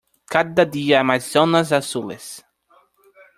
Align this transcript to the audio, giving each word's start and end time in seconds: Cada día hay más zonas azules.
Cada 0.31 0.65
día 0.65 0.97
hay 0.97 1.03
más 1.05 1.25
zonas 1.25 1.71
azules. 1.71 2.43